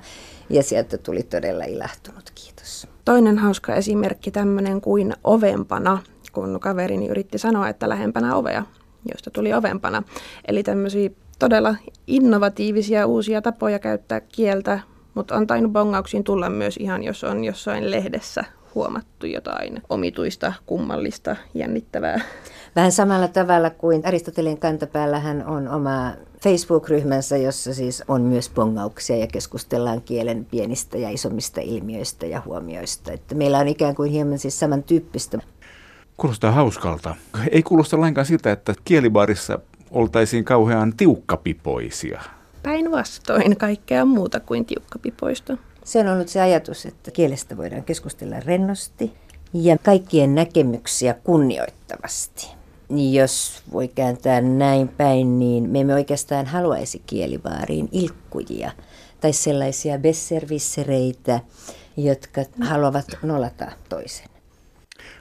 Ja 0.49 0.63
sieltä 0.63 0.97
tuli 0.97 1.23
todella 1.23 1.63
ilahtunut, 1.63 2.31
kiitos. 2.35 2.87
Toinen 3.05 3.37
hauska 3.37 3.75
esimerkki 3.75 4.31
tämmöinen 4.31 4.81
kuin 4.81 5.13
ovempana, 5.23 5.97
kun 6.31 6.59
kaverini 6.59 7.07
yritti 7.07 7.37
sanoa, 7.37 7.69
että 7.69 7.89
lähempänä 7.89 8.35
ovea, 8.35 8.65
josta 9.11 9.31
tuli 9.31 9.53
ovempana. 9.53 10.03
Eli 10.47 10.63
tämmöisiä 10.63 11.09
todella 11.39 11.75
innovatiivisia 12.07 13.05
uusia 13.05 13.41
tapoja 13.41 13.79
käyttää 13.79 14.21
kieltä, 14.21 14.79
mutta 15.15 15.35
on 15.35 15.47
tainnut 15.47 15.71
bongauksiin 15.71 16.23
tulla 16.23 16.49
myös 16.49 16.77
ihan, 16.77 17.03
jos 17.03 17.23
on 17.23 17.43
jossain 17.43 17.91
lehdessä 17.91 18.43
huomattu 18.75 19.25
jotain 19.25 19.81
omituista, 19.89 20.53
kummallista, 20.65 21.35
jännittävää. 21.53 22.21
Vähän 22.75 22.91
samalla 22.91 23.27
tavalla 23.27 23.69
kuin 23.69 24.01
Aristoteleen 24.05 24.57
kantapäällähän 24.57 25.45
on 25.47 25.67
oma 25.67 26.11
Facebook-ryhmänsä, 26.43 27.37
jossa 27.37 27.73
siis 27.73 28.03
on 28.07 28.21
myös 28.21 28.49
bongauksia 28.49 29.17
ja 29.17 29.27
keskustellaan 29.27 30.01
kielen 30.01 30.45
pienistä 30.45 30.97
ja 30.97 31.09
isommista 31.09 31.61
ilmiöistä 31.61 32.25
ja 32.25 32.41
huomioista. 32.45 33.11
Että 33.11 33.35
meillä 33.35 33.59
on 33.59 33.67
ikään 33.67 33.95
kuin 33.95 34.11
hieman 34.11 34.39
siis 34.39 34.59
samantyyppistä. 34.59 35.39
Kuulostaa 36.17 36.51
hauskalta. 36.51 37.15
Ei 37.51 37.63
kuulosta 37.63 38.01
lainkaan 38.01 38.25
siltä, 38.25 38.51
että 38.51 38.73
kielibaarissa 38.85 39.59
oltaisiin 39.91 40.45
kauhean 40.45 40.93
tiukkapipoisia. 40.97 42.21
Päinvastoin 42.65 43.57
kaikkea 43.57 44.05
muuta 44.05 44.39
kuin 44.39 44.65
tiukkapipoista. 44.65 45.57
Se 45.83 45.99
on 45.99 46.07
ollut 46.07 46.27
se 46.27 46.41
ajatus, 46.41 46.85
että 46.85 47.11
kielestä 47.11 47.57
voidaan 47.57 47.83
keskustella 47.83 48.39
rennosti 48.39 49.13
ja 49.53 49.77
kaikkien 49.77 50.35
näkemyksiä 50.35 51.13
kunnioittavasti. 51.13 52.47
Jos 53.11 53.63
voi 53.71 53.87
kääntää 53.87 54.41
näin 54.41 54.87
päin, 54.87 55.39
niin 55.39 55.69
me 55.69 55.79
emme 55.79 55.93
oikeastaan 55.93 56.45
haluaisi 56.45 57.01
kielivaariin 57.05 57.89
ilkkujia 57.91 58.71
tai 59.21 59.33
sellaisia 59.33 59.97
besservissereitä, 59.97 61.39
jotka 61.97 62.41
haluavat 62.61 63.05
nolata 63.23 63.71
toisen. 63.89 64.34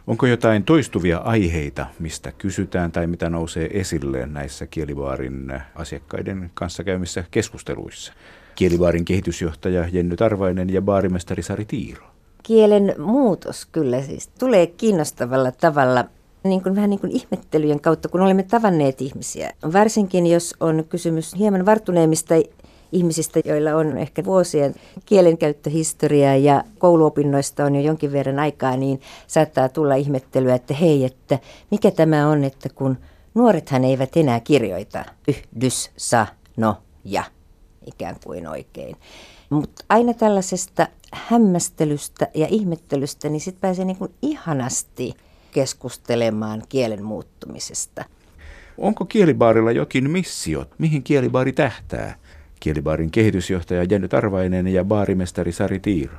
Onko 0.06 0.26
jotain 0.26 0.64
toistuvia 0.64 1.18
aiheita, 1.18 1.86
mistä 1.98 2.32
kysytään 2.32 2.92
tai 2.92 3.06
mitä 3.06 3.30
nousee 3.30 3.80
esille 3.80 4.26
näissä 4.26 4.66
kielivaarin 4.66 5.52
asiakkaiden 5.74 6.50
kanssa 6.54 6.84
käymissä 6.84 7.24
keskusteluissa? 7.30 8.12
Kielivaarin 8.54 9.04
kehitysjohtaja 9.04 9.88
Jenny 9.92 10.16
Tarvainen 10.16 10.70
ja 10.70 10.82
baarimestari 10.82 11.42
Sari 11.42 11.64
Tiiro. 11.64 12.06
Kielen 12.42 12.94
muutos 12.98 13.66
kyllä 13.66 14.02
siis 14.02 14.28
tulee 14.28 14.66
kiinnostavalla 14.66 15.52
tavalla 15.52 16.04
niin 16.44 16.62
kuin, 16.62 16.76
vähän 16.76 16.90
niin 16.90 17.00
kuin 17.00 17.12
ihmettelyjen 17.12 17.80
kautta, 17.80 18.08
kun 18.08 18.20
olemme 18.20 18.42
tavanneet 18.42 19.00
ihmisiä. 19.00 19.52
Varsinkin 19.72 20.26
jos 20.26 20.54
on 20.60 20.84
kysymys 20.88 21.34
hieman 21.38 21.66
varttuneemmista 21.66 22.34
ihmisistä, 22.94 23.40
joilla 23.44 23.74
on 23.74 23.98
ehkä 23.98 24.24
vuosien 24.24 24.74
kielenkäyttöhistoriaa 25.06 26.36
ja 26.36 26.64
kouluopinnoista 26.78 27.64
on 27.64 27.74
jo 27.74 27.80
jonkin 27.80 28.12
verran 28.12 28.38
aikaa, 28.38 28.76
niin 28.76 29.00
saattaa 29.26 29.68
tulla 29.68 29.94
ihmettelyä, 29.94 30.54
että 30.54 30.74
hei, 30.74 31.04
että 31.04 31.38
mikä 31.70 31.90
tämä 31.90 32.28
on, 32.28 32.44
että 32.44 32.68
kun 32.68 32.98
nuorethan 33.34 33.84
eivät 33.84 34.16
enää 34.16 34.40
kirjoita 34.40 35.04
yhdys, 35.28 35.90
sa, 35.96 36.26
no 36.56 36.76
ja 37.04 37.24
ikään 37.86 38.16
kuin 38.24 38.48
oikein. 38.48 38.96
Mutta 39.50 39.84
aina 39.88 40.14
tällaisesta 40.14 40.88
hämmästelystä 41.12 42.28
ja 42.34 42.46
ihmettelystä, 42.50 43.28
niin 43.28 43.40
sitten 43.40 43.60
pääsee 43.60 43.84
niin 43.84 43.96
kuin 43.96 44.14
ihanasti 44.22 45.14
keskustelemaan 45.52 46.62
kielen 46.68 47.04
muuttumisesta. 47.04 48.04
Onko 48.78 49.04
kielibaarilla 49.04 49.72
jokin 49.72 50.10
missio? 50.10 50.66
Mihin 50.78 51.02
kielibaari 51.02 51.52
tähtää? 51.52 52.16
Kielibaarin 52.60 53.10
kehitysjohtaja 53.10 53.84
Jenny 53.90 54.08
Tarvainen 54.08 54.66
ja 54.66 54.84
baarimestari 54.84 55.52
Sari 55.52 55.80
Tiiro. 55.80 56.16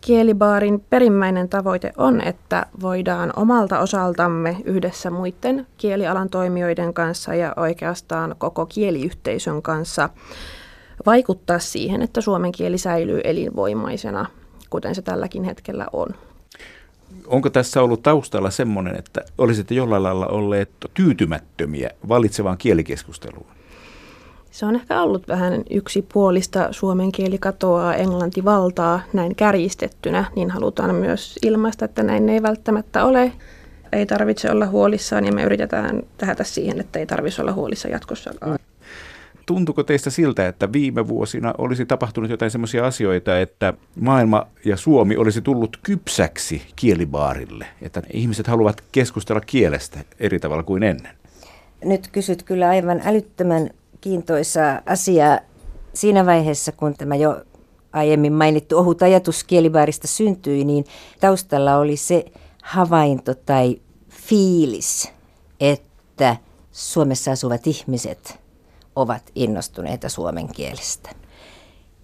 Kielibaarin 0.00 0.84
perimmäinen 0.90 1.48
tavoite 1.48 1.92
on, 1.96 2.20
että 2.20 2.66
voidaan 2.80 3.32
omalta 3.36 3.78
osaltamme 3.78 4.56
yhdessä 4.64 5.10
muiden 5.10 5.66
kielialan 5.76 6.30
toimijoiden 6.30 6.94
kanssa 6.94 7.34
ja 7.34 7.52
oikeastaan 7.56 8.34
koko 8.38 8.66
kieliyhteisön 8.66 9.62
kanssa 9.62 10.08
vaikuttaa 11.06 11.58
siihen, 11.58 12.02
että 12.02 12.20
suomen 12.20 12.52
kieli 12.52 12.78
säilyy 12.78 13.20
elinvoimaisena, 13.24 14.26
kuten 14.70 14.94
se 14.94 15.02
tälläkin 15.02 15.44
hetkellä 15.44 15.86
on. 15.92 16.08
Onko 17.26 17.50
tässä 17.50 17.82
ollut 17.82 18.02
taustalla 18.02 18.50
semmoinen, 18.50 18.98
että 18.98 19.24
olisitte 19.38 19.74
jollain 19.74 20.02
lailla 20.02 20.26
olleet 20.26 20.70
tyytymättömiä 20.94 21.90
valitsevaan 22.08 22.58
kielikeskusteluun? 22.58 23.59
Se 24.50 24.66
on 24.66 24.74
ehkä 24.74 25.02
ollut 25.02 25.28
vähän 25.28 25.62
yksipuolista 25.70 26.68
suomen 26.70 27.12
kieli 27.12 27.38
katoaa, 27.38 27.94
englanti 27.94 28.44
valtaa 28.44 29.00
näin 29.12 29.34
kärjistettynä, 29.34 30.24
niin 30.36 30.50
halutaan 30.50 30.94
myös 30.94 31.38
ilmaista, 31.42 31.84
että 31.84 32.02
näin 32.02 32.28
ei 32.28 32.42
välttämättä 32.42 33.04
ole. 33.04 33.32
Ei 33.92 34.06
tarvitse 34.06 34.50
olla 34.50 34.66
huolissaan 34.66 35.24
ja 35.24 35.32
me 35.32 35.42
yritetään 35.42 36.02
tähätä 36.18 36.44
siihen, 36.44 36.80
että 36.80 36.98
ei 36.98 37.06
tarvitse 37.06 37.42
olla 37.42 37.52
huolissaan 37.52 37.92
jatkossakaan. 37.92 38.58
Tuntuuko 39.46 39.82
teistä 39.82 40.10
siltä, 40.10 40.48
että 40.48 40.72
viime 40.72 41.08
vuosina 41.08 41.54
olisi 41.58 41.86
tapahtunut 41.86 42.30
jotain 42.30 42.50
sellaisia 42.50 42.86
asioita, 42.86 43.40
että 43.40 43.74
maailma 44.00 44.46
ja 44.64 44.76
Suomi 44.76 45.16
olisi 45.16 45.42
tullut 45.42 45.76
kypsäksi 45.82 46.62
kielibaarille, 46.76 47.66
että 47.82 48.02
ihmiset 48.12 48.46
haluavat 48.46 48.84
keskustella 48.92 49.40
kielestä 49.40 49.98
eri 50.20 50.38
tavalla 50.38 50.62
kuin 50.62 50.82
ennen? 50.82 51.12
Nyt 51.84 52.08
kysyt 52.12 52.42
kyllä 52.42 52.68
aivan 52.68 53.00
älyttömän 53.04 53.70
kiintoisa 54.00 54.82
asia 54.86 55.38
siinä 55.94 56.26
vaiheessa, 56.26 56.72
kun 56.72 56.94
tämä 56.94 57.16
jo 57.16 57.42
aiemmin 57.92 58.32
mainittu 58.32 58.78
ohut 58.78 59.02
ajatus 59.02 59.44
kielibaarista 59.44 60.06
syntyi, 60.06 60.64
niin 60.64 60.84
taustalla 61.20 61.76
oli 61.76 61.96
se 61.96 62.24
havainto 62.62 63.34
tai 63.34 63.80
fiilis, 64.08 65.12
että 65.60 66.36
Suomessa 66.72 67.32
asuvat 67.32 67.66
ihmiset 67.66 68.40
ovat 68.96 69.22
innostuneita 69.34 70.08
suomen 70.08 70.48
kielestä. 70.48 71.10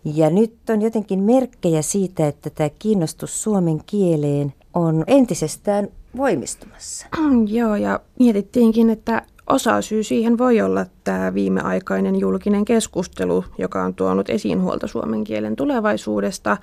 Ja 0.05 0.31
nyt 0.31 0.57
on 0.71 0.83
jotenkin 0.83 1.23
merkkejä 1.23 1.83
siitä, 1.83 2.29
että 2.29 2.51
tämä 2.51 2.71
kiinnostus 2.79 3.43
suomen 3.43 3.81
kieleen 3.87 4.55
on 4.75 5.05
entisestään 5.07 5.89
voimistumassa. 6.17 7.07
Joo, 7.47 7.77
ja 7.77 8.01
mietittiinkin, 8.19 8.91
että 8.91 9.23
Osa 9.51 9.83
syy 9.83 10.03
siihen 10.03 10.39
voi 10.39 10.61
olla 10.61 10.87
tämä 11.05 11.35
viimeaikainen 11.35 12.21
julkinen 12.21 12.65
keskustelu, 12.65 13.45
joka 13.59 13.83
on 13.83 13.95
tuonut 13.95 14.31
esiin 14.31 14.63
huolta 14.63 14.87
suomen 14.87 15.25
kielen 15.25 15.57
tulevaisuudesta, 15.57 16.57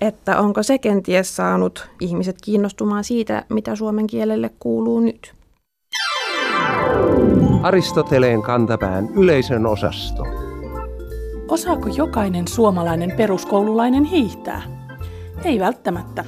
että 0.00 0.40
onko 0.40 0.62
se 0.62 0.78
kenties 0.78 1.36
saanut 1.36 1.90
ihmiset 2.00 2.36
kiinnostumaan 2.42 3.04
siitä, 3.04 3.44
mitä 3.48 3.76
suomen 3.76 4.06
kielelle 4.06 4.50
kuuluu 4.58 5.00
nyt. 5.00 5.34
Aristoteleen 7.62 8.42
kantapään 8.42 9.08
yleisön 9.14 9.66
osasto. 9.66 10.22
Osaako 11.48 11.88
jokainen 11.88 12.48
suomalainen 12.48 13.12
peruskoululainen 13.16 14.04
hiihtää? 14.04 14.62
Ei 15.44 15.60
välttämättä. 15.60 16.24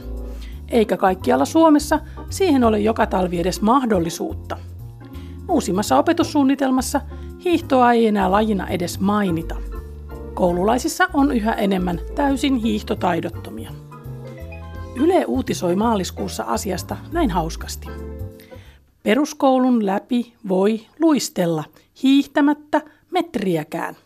Eikä 0.69 0.97
kaikkialla 0.97 1.45
Suomessa 1.45 2.01
siihen 2.31 2.65
ole 2.65 2.81
joka 2.81 3.07
talvi 3.07 3.41
edes 3.41 3.63
mahdollisuutta– 3.63 4.57
Uusimmassa 5.51 5.99
opetussuunnitelmassa 5.99 7.01
hiihtoa 7.45 7.93
ei 7.93 8.07
enää 8.07 8.31
lajina 8.31 8.69
edes 8.69 9.01
mainita. 9.01 9.57
Koululaisissa 10.35 11.09
on 11.15 11.33
yhä 11.33 11.53
enemmän 11.53 12.01
täysin 12.15 12.57
hiihtotaidottomia. 12.57 13.71
Yle 14.97 15.25
uutisoi 15.25 15.77
maaliskuussa 15.77 16.45
asiasta 16.45 16.97
näin 17.13 17.31
hauskasti. 17.31 17.87
Peruskoulun 19.03 19.87
läpi 19.87 20.33
voi 20.49 20.81
luistella 21.01 21.65
hiihtämättä 22.03 22.81
metriäkään. 23.11 23.97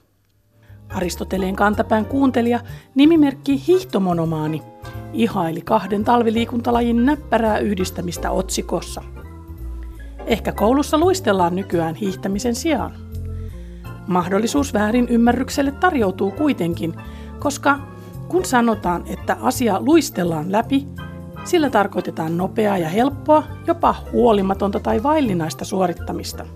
Aristoteleen 0.88 1.56
kantapään 1.56 2.06
kuuntelija 2.06 2.60
nimimerkki 2.94 3.62
Hiihtomonomaani 3.66 4.62
ihaili 5.12 5.60
kahden 5.60 6.04
talviliikuntalajin 6.04 7.06
näppärää 7.06 7.58
yhdistämistä 7.58 8.30
otsikossa– 8.30 9.02
Ehkä 10.26 10.52
koulussa 10.52 10.98
luistellaan 10.98 11.56
nykyään 11.56 11.94
hiihtämisen 11.94 12.54
sijaan. 12.54 12.92
Mahdollisuus 14.06 14.74
väärin 14.74 15.08
ymmärrykselle 15.08 15.70
tarjoutuu 15.70 16.30
kuitenkin, 16.30 16.94
koska 17.38 17.78
kun 18.28 18.44
sanotaan, 18.44 19.04
että 19.06 19.36
asia 19.40 19.80
luistellaan 19.80 20.52
läpi, 20.52 20.88
sillä 21.44 21.70
tarkoitetaan 21.70 22.36
nopeaa 22.36 22.78
ja 22.78 22.88
helppoa, 22.88 23.42
jopa 23.66 23.94
huolimatonta 24.12 24.80
tai 24.80 25.02
vaillinaista 25.02 25.64
suorittamista. 25.64 26.46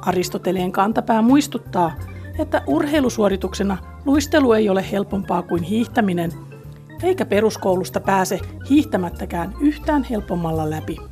Aristoteleen 0.00 0.72
kantapää 0.72 1.22
muistuttaa, 1.22 1.92
että 2.38 2.62
urheilusuorituksena 2.66 3.78
luistelu 4.04 4.52
ei 4.52 4.68
ole 4.68 4.84
helpompaa 4.92 5.42
kuin 5.42 5.62
hiihtäminen, 5.62 6.32
eikä 7.02 7.24
peruskoulusta 7.24 8.00
pääse 8.00 8.40
hiihtämättäkään 8.70 9.54
yhtään 9.60 10.04
helpommalla 10.04 10.70
läpi. 10.70 11.09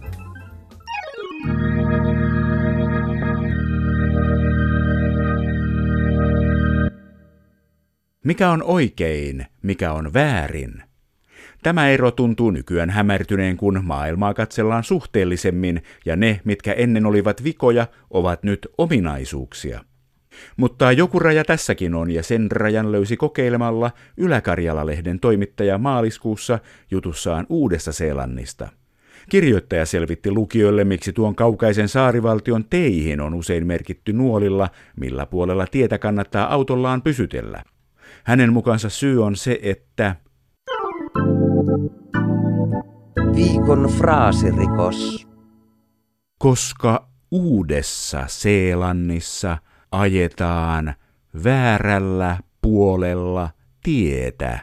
Mikä 8.29 8.51
on 8.51 8.63
oikein, 8.63 9.47
mikä 9.63 9.93
on 9.93 10.15
väärin? 10.15 10.83
Tämä 11.63 11.89
ero 11.89 12.11
tuntuu 12.11 12.51
nykyään 12.51 12.91
hämärtyneen, 12.91 13.57
kun 13.57 13.81
maailmaa 13.85 14.35
katsellaan 14.35 14.85
suhteellisemmin 14.85 15.83
ja 16.05 16.17
ne, 16.17 16.41
mitkä 16.45 16.73
ennen 16.73 17.07
olivat 17.07 17.45
vikoja, 17.45 17.87
ovat 18.11 18.43
nyt 18.43 18.67
ominaisuuksia. 18.79 19.81
Mutta 20.57 20.93
joku 20.93 21.19
raja 21.19 21.45
tässäkin 21.45 21.95
on, 21.95 22.11
ja 22.11 22.23
sen 22.23 22.51
rajan 22.51 22.93
löysi 22.93 23.17
kokeilemalla 23.17 23.91
Ylä-Karjala-lehden 24.17 25.21
toimittaja 25.21 25.79
maaliskuussa 25.79 26.59
jutussaan 26.91 27.47
Uudessa 27.49 27.93
Seelannista. 27.93 28.69
Kirjoittaja 29.31 29.87
selvitti 29.87 30.31
lukijoille, 30.31 30.85
miksi 30.85 31.13
tuon 31.13 31.35
kaukaisen 31.35 31.89
saarivaltion 31.89 32.65
teihin 32.65 33.21
on 33.21 33.35
usein 33.35 33.67
merkitty 33.67 34.13
nuolilla, 34.13 34.69
millä 35.01 35.27
puolella 35.27 35.67
tietä 35.71 35.99
kannattaa 35.99 36.55
autollaan 36.55 37.03
pysytellä. 37.03 37.63
Hänen 38.29 38.53
mukansa 38.53 38.89
syy 38.89 39.25
on 39.25 39.37
se, 39.37 39.59
että 39.63 40.17
Viikon 43.37 43.93
fraasirikos. 43.99 45.27
koska 46.39 47.09
Uudessa 47.31 48.25
Seelannissa 48.27 49.59
ajetaan 49.93 50.95
väärällä 51.45 52.39
puolella 52.63 53.51
tietä. 53.83 54.59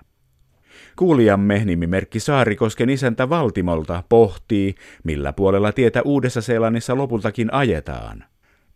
Kuulijamme 0.96 1.66
nimimerkki 1.66 2.20
Saarikosken 2.20 2.90
isäntä 2.90 3.30
Valtimolta 3.30 4.04
pohtii, 4.10 4.76
millä 5.04 5.34
puolella 5.34 5.72
tietä 5.72 6.02
Uudessa 6.02 6.42
Seelannissa 6.42 6.98
lopultakin 6.98 7.54
ajetaan. 7.54 8.24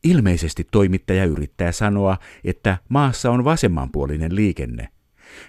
Ilmeisesti 0.03 0.67
toimittaja 0.71 1.25
yrittää 1.25 1.71
sanoa, 1.71 2.17
että 2.43 2.77
maassa 2.89 3.31
on 3.31 3.43
vasemmanpuolinen 3.43 4.35
liikenne. 4.35 4.89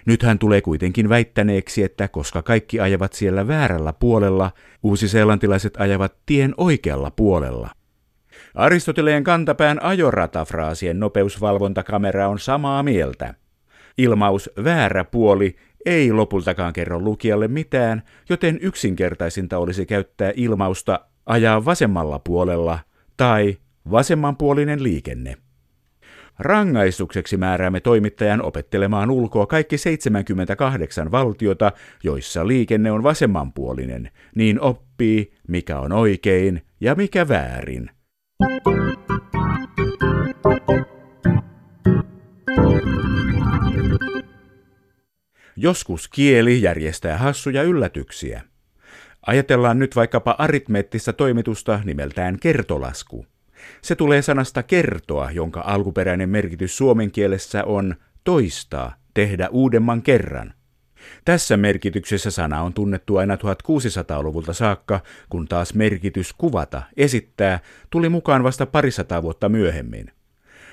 Nyt 0.05 0.23
hän 0.23 0.39
tulee 0.39 0.61
kuitenkin 0.61 1.09
väittäneeksi, 1.09 1.83
että 1.83 2.07
koska 2.07 2.41
kaikki 2.41 2.79
ajavat 2.79 3.13
siellä 3.13 3.47
väärällä 3.47 3.93
puolella, 3.93 4.51
uusiseelantilaiset 4.83 5.73
ajavat 5.77 6.15
tien 6.25 6.53
oikealla 6.57 7.11
puolella. 7.11 7.69
Aristoteleen 8.55 9.23
kantapään 9.23 9.83
ajoratafraasien 9.83 10.99
nopeusvalvontakamera 10.99 12.29
on 12.29 12.39
samaa 12.39 12.83
mieltä. 12.83 13.33
Ilmaus 13.97 14.49
väärä 14.63 15.03
puoli 15.03 15.55
ei 15.85 16.11
lopultakaan 16.11 16.73
kerro 16.73 16.99
lukijalle 16.99 17.47
mitään, 17.47 18.03
joten 18.29 18.59
yksinkertaisinta 18.61 19.57
olisi 19.57 19.85
käyttää 19.85 20.31
ilmausta 20.35 20.99
ajaa 21.25 21.65
vasemmalla 21.65 22.19
puolella 22.19 22.79
tai 23.17 23.57
vasemmanpuolinen 23.91 24.83
liikenne. 24.83 25.37
Rangaistukseksi 26.39 27.37
määräämme 27.37 27.79
toimittajan 27.79 28.41
opettelemaan 28.41 29.11
ulkoa 29.11 29.45
kaikki 29.45 29.77
78 29.77 31.11
valtiota, 31.11 31.71
joissa 32.03 32.47
liikenne 32.47 32.91
on 32.91 33.03
vasemmanpuolinen, 33.03 34.11
niin 34.35 34.61
oppii, 34.61 35.33
mikä 35.47 35.79
on 35.79 35.91
oikein 35.91 36.61
ja 36.79 36.95
mikä 36.95 37.27
väärin. 37.27 37.89
Joskus 45.55 46.07
kieli 46.07 46.61
järjestää 46.61 47.17
hassuja 47.17 47.63
yllätyksiä. 47.63 48.41
Ajatellaan 49.27 49.79
nyt 49.79 49.95
vaikkapa 49.95 50.35
aritmeettista 50.37 51.13
toimitusta 51.13 51.79
nimeltään 51.85 52.39
kertolasku. 52.39 53.25
Se 53.81 53.95
tulee 53.95 54.21
sanasta 54.21 54.63
kertoa, 54.63 55.31
jonka 55.31 55.61
alkuperäinen 55.65 56.29
merkitys 56.29 56.77
suomen 56.77 57.11
kielessä 57.11 57.63
on 57.63 57.95
toistaa, 58.23 58.95
tehdä 59.13 59.49
uudemman 59.49 60.01
kerran. 60.01 60.53
Tässä 61.25 61.57
merkityksessä 61.57 62.31
sana 62.31 62.61
on 62.61 62.73
tunnettu 62.73 63.17
aina 63.17 63.35
1600-luvulta 63.35 64.53
saakka, 64.53 64.99
kun 65.29 65.47
taas 65.47 65.73
merkitys 65.73 66.33
kuvata, 66.33 66.81
esittää, 66.97 67.59
tuli 67.89 68.09
mukaan 68.09 68.43
vasta 68.43 68.65
parisataa 68.65 69.23
vuotta 69.23 69.49
myöhemmin. 69.49 70.11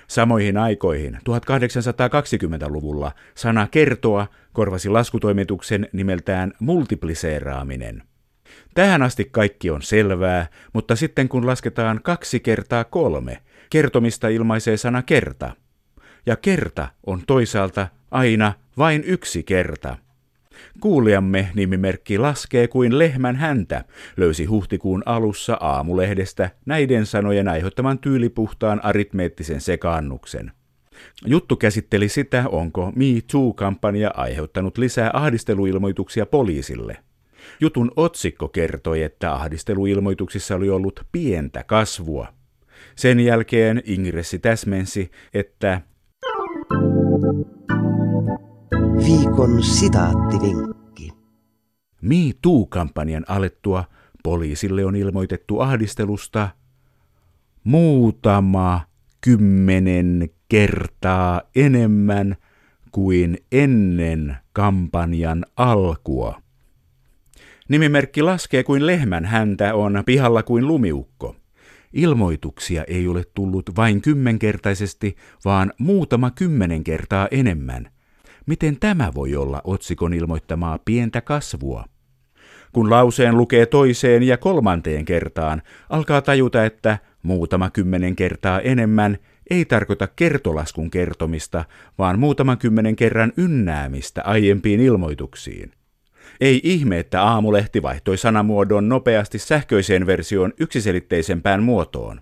Samoihin 0.09 0.57
aikoihin, 0.57 1.15
1820-luvulla, 1.15 3.13
sana 3.35 3.69
kertoa 3.71 4.27
korvasi 4.53 4.89
laskutoimituksen 4.89 5.89
nimeltään 5.93 6.53
multipliseeraaminen. 6.61 8.03
Tähän 8.79 9.03
asti 9.03 9.29
kaikki 9.31 9.71
on 9.71 9.83
selvää, 9.83 10.47
mutta 10.73 10.97
sitten 10.97 11.29
kun 11.29 11.47
lasketaan 11.47 12.01
kaksi 12.03 12.41
kertaa 12.41 12.85
kolme, 12.85 13.39
kertomista 13.71 14.29
ilmaisee 14.29 14.77
sana 14.77 15.03
kerta. 15.03 15.53
Ja 16.27 16.37
kerta 16.37 16.89
on 17.07 17.23
toisaalta 17.27 17.89
aina 18.11 18.53
vain 18.79 19.05
yksi 19.05 19.43
kerta. 19.43 19.97
Kuulijamme 20.81 21.51
nimimerkki 21.55 22.19
laskee 22.19 22.69
kuin 22.69 22.99
lehmän 22.99 23.37
häntä, 23.37 23.85
löysi 24.17 24.45
huhtikuun 24.45 25.03
alussa 25.07 25.57
aamulehdestä 25.61 26.51
näiden 26.67 27.07
sanojen 27.07 27.49
aiheuttaman 27.49 27.99
tyylipuhtaan 27.99 28.85
aritmeettisen 28.85 29.61
sekaannuksen. 29.61 30.53
Juttu 31.27 31.57
käsitteli 31.57 32.09
sitä, 32.09 32.45
onko 32.49 32.93
Me 32.97 33.05
Too-kampanja 33.33 34.11
aiheuttanut 34.15 34.79
lisää 34.79 35.11
ahdisteluilmoituksia 35.13 36.27
poliisille. 36.27 37.08
Jutun 37.61 37.93
otsikko 37.97 38.49
kertoi, 38.49 39.03
että 39.03 39.35
ahdisteluilmoituksissa 39.35 40.55
oli 40.55 40.71
ollut 40.71 41.07
pientä 41.13 41.65
kasvua. 41.65 42.29
Sen 42.97 43.21
jälkeen 43.21 43.83
Ingressi 43.85 44.39
täsmensi, 44.39 45.11
että 45.35 45.81
Viikon 49.07 49.63
sitaattivinkki. 49.63 51.11
Me 52.03 52.17
Too-kampanjan 52.43 53.25
alettua 53.29 53.85
poliisille 54.23 54.85
on 54.85 54.97
ilmoitettu 54.97 55.61
ahdistelusta 55.61 56.49
muutama 57.65 58.81
kymmenen 59.21 60.29
kertaa 60.49 61.43
enemmän 61.57 62.37
kuin 62.93 63.39
ennen 63.53 64.37
kampanjan 64.53 65.45
alkua. 65.57 66.43
Nimimerkki 67.69 68.23
laskee 68.23 68.63
kuin 68.65 68.87
lehmän 68.87 69.25
häntä 69.25 69.75
on 69.75 70.03
pihalla 70.07 70.43
kuin 70.43 70.67
lumiukko. 70.67 71.37
Ilmoituksia 71.93 72.85
ei 72.85 73.09
ole 73.09 73.25
tullut 73.35 73.77
vain 73.77 74.01
kymmenkertaisesti, 74.01 75.17
vaan 75.45 75.73
muutama 75.79 76.31
kymmenen 76.31 76.85
kertaa 76.85 77.29
enemmän. 77.31 77.91
Miten 78.47 78.77
tämä 78.81 79.13
voi 79.15 79.37
olla 79.37 79.61
otsikon 79.65 80.15
ilmoittamaa 80.15 80.79
pientä 80.85 81.21
kasvua? 81.21 81.85
Kun 82.73 82.91
lauseen 82.91 83.37
lukee 83.37 83.67
toiseen 83.67 84.23
ja 84.23 84.37
kolmanteen 84.37 85.05
kertaan, 85.05 85.63
alkaa 85.91 86.23
tajuta, 86.23 86.65
että 86.65 86.99
muutama 87.23 87.71
kymmenen 87.71 88.17
kertaa 88.17 88.61
enemmän 88.61 89.19
ei 89.51 89.65
tarkoita 89.65 90.09
kertolaskun 90.17 90.91
kertomista, 90.91 91.65
vaan 91.99 92.19
muutaman 92.19 92.59
kymmenen 92.59 92.97
kerran 92.97 93.33
ynnäämistä 93.37 94.23
aiempiin 94.23 94.81
ilmoituksiin. 94.81 95.73
Ei 96.41 96.61
ihme, 96.65 96.99
että 96.99 97.23
aamulehti 97.23 97.83
vaihtoi 97.83 98.19
sanamuodon 98.19 98.89
nopeasti 98.89 99.39
sähköiseen 99.39 100.07
versioon 100.07 100.53
yksiselitteisempään 100.61 101.63
muotoon. 101.63 102.21